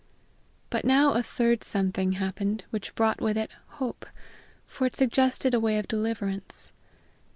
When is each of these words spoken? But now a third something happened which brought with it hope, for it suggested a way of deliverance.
But 0.71 0.83
now 0.83 1.13
a 1.13 1.21
third 1.21 1.63
something 1.63 2.13
happened 2.13 2.63
which 2.71 2.95
brought 2.95 3.21
with 3.21 3.37
it 3.37 3.51
hope, 3.77 4.07
for 4.65 4.87
it 4.87 4.95
suggested 4.95 5.53
a 5.53 5.59
way 5.59 5.77
of 5.77 5.87
deliverance. 5.87 6.71